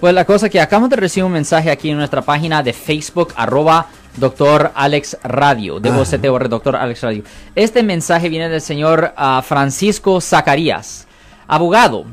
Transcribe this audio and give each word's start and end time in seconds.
Pues 0.00 0.14
la 0.14 0.24
cosa 0.24 0.48
que 0.48 0.60
acabamos 0.60 0.90
de 0.90 0.94
recibir 0.94 1.24
un 1.24 1.32
mensaje 1.32 1.72
aquí 1.72 1.90
en 1.90 1.96
nuestra 1.96 2.22
página 2.22 2.62
de 2.62 2.72
Facebook, 2.72 3.32
arroba 3.34 3.88
Doctor 4.16 4.70
Alex 4.76 5.18
Radio, 5.24 5.80
de 5.80 5.90
VOCTOR, 5.90 6.48
Doctor 6.48 6.76
Alex 6.76 7.02
Radio. 7.02 7.24
Este 7.56 7.82
mensaje 7.82 8.28
viene 8.28 8.48
del 8.48 8.60
señor 8.60 9.12
ah, 9.16 9.42
Francisco 9.44 10.20
Zacarías. 10.20 11.08
Abogado, 11.48 12.04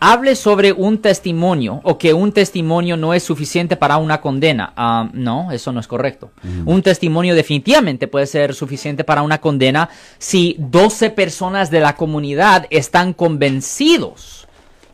hable 0.00 0.34
sobre 0.34 0.72
un 0.72 0.96
testimonio 0.96 1.82
o 1.82 1.98
que 1.98 2.14
un 2.14 2.32
testimonio 2.32 2.96
no 2.96 3.12
es 3.12 3.22
suficiente 3.22 3.76
para 3.76 3.98
una 3.98 4.22
condena. 4.22 4.72
Ah, 4.74 5.10
no, 5.12 5.52
eso 5.52 5.72
no 5.72 5.80
es 5.80 5.86
correcto. 5.86 6.30
Un 6.64 6.80
testimonio 6.80 7.34
definitivamente 7.34 8.08
puede 8.08 8.24
ser 8.24 8.54
suficiente 8.54 9.04
para 9.04 9.20
una 9.20 9.42
condena 9.42 9.90
si 10.16 10.56
12 10.58 11.10
personas 11.10 11.70
de 11.70 11.80
la 11.80 11.96
comunidad 11.96 12.66
están 12.70 13.12
convencidos 13.12 14.46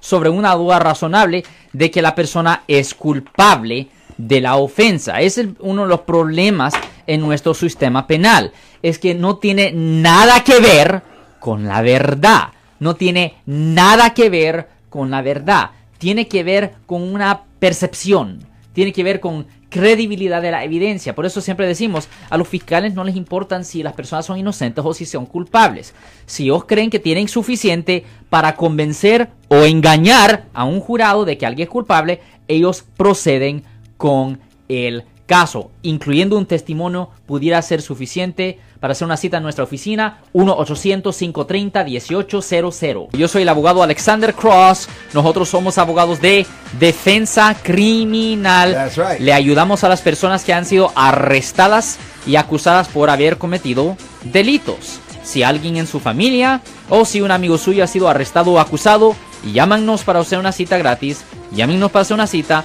sobre 0.02 0.28
una 0.28 0.54
duda 0.54 0.80
razonable 0.80 1.44
de 1.72 1.90
que 1.90 2.02
la 2.02 2.14
persona 2.14 2.64
es 2.68 2.94
culpable 2.94 3.88
de 4.16 4.40
la 4.40 4.56
ofensa. 4.56 5.20
Es 5.20 5.40
uno 5.60 5.82
de 5.82 5.88
los 5.88 6.00
problemas 6.00 6.74
en 7.06 7.20
nuestro 7.20 7.54
sistema 7.54 8.06
penal. 8.06 8.52
Es 8.82 8.98
que 8.98 9.14
no 9.14 9.36
tiene 9.36 9.72
nada 9.72 10.44
que 10.44 10.60
ver 10.60 11.02
con 11.40 11.66
la 11.66 11.82
verdad. 11.82 12.48
No 12.78 12.96
tiene 12.96 13.34
nada 13.46 14.14
que 14.14 14.28
ver 14.30 14.68
con 14.90 15.10
la 15.10 15.22
verdad. 15.22 15.70
Tiene 15.98 16.28
que 16.28 16.44
ver 16.44 16.74
con 16.86 17.02
una 17.02 17.42
percepción. 17.58 18.46
Tiene 18.72 18.92
que 18.92 19.04
ver 19.04 19.20
con 19.20 19.46
credibilidad 19.72 20.42
de 20.42 20.50
la 20.50 20.62
evidencia. 20.62 21.14
Por 21.14 21.26
eso 21.26 21.40
siempre 21.40 21.66
decimos, 21.66 22.08
a 22.30 22.36
los 22.36 22.46
fiscales 22.46 22.94
no 22.94 23.02
les 23.02 23.16
importan 23.16 23.64
si 23.64 23.82
las 23.82 23.94
personas 23.94 24.26
son 24.26 24.38
inocentes 24.38 24.84
o 24.84 24.92
si 24.92 25.06
son 25.06 25.24
culpables. 25.26 25.94
Si 26.26 26.44
ellos 26.44 26.66
creen 26.66 26.90
que 26.90 27.00
tienen 27.00 27.26
suficiente 27.26 28.04
para 28.28 28.54
convencer 28.54 29.30
o 29.48 29.64
engañar 29.64 30.44
a 30.52 30.64
un 30.64 30.78
jurado 30.78 31.24
de 31.24 31.38
que 31.38 31.46
alguien 31.46 31.66
es 31.66 31.70
culpable, 31.70 32.20
ellos 32.46 32.84
proceden 32.96 33.64
con 33.96 34.38
el 34.68 35.04
caso, 35.32 35.70
incluyendo 35.80 36.36
un 36.36 36.44
testimonio, 36.44 37.08
pudiera 37.24 37.62
ser 37.62 37.80
suficiente 37.80 38.58
para 38.80 38.92
hacer 38.92 39.06
una 39.06 39.16
cita 39.16 39.38
en 39.38 39.42
nuestra 39.42 39.64
oficina 39.64 40.20
1-800-530-1800. 40.34 43.08
Yo 43.12 43.28
soy 43.28 43.40
el 43.40 43.48
abogado 43.48 43.82
Alexander 43.82 44.34
Cross. 44.34 44.90
Nosotros 45.14 45.48
somos 45.48 45.78
abogados 45.78 46.20
de 46.20 46.46
defensa 46.78 47.56
criminal. 47.62 48.74
That's 48.74 48.98
right. 48.98 49.20
Le 49.20 49.32
ayudamos 49.32 49.84
a 49.84 49.88
las 49.88 50.02
personas 50.02 50.44
que 50.44 50.52
han 50.52 50.66
sido 50.66 50.92
arrestadas 50.94 51.98
y 52.26 52.36
acusadas 52.36 52.88
por 52.88 53.08
haber 53.08 53.38
cometido 53.38 53.96
delitos. 54.24 55.00
Si 55.22 55.42
alguien 55.42 55.78
en 55.78 55.86
su 55.86 55.98
familia 55.98 56.60
o 56.90 57.06
si 57.06 57.22
un 57.22 57.30
amigo 57.30 57.56
suyo 57.56 57.84
ha 57.84 57.86
sido 57.86 58.10
arrestado 58.10 58.52
o 58.52 58.60
acusado, 58.60 59.16
llámanos 59.50 60.04
para 60.04 60.20
hacer 60.20 60.38
una 60.38 60.52
cita 60.52 60.76
gratis. 60.76 61.24
Llámenos 61.52 61.90
para 61.90 62.02
hacer 62.02 62.16
una 62.16 62.26
cita. 62.26 62.64